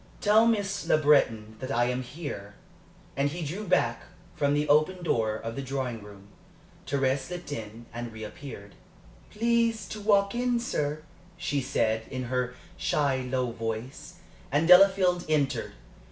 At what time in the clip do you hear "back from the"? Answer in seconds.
3.67-4.67